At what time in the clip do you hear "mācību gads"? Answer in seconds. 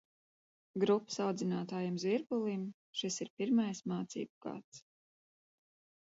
3.91-4.81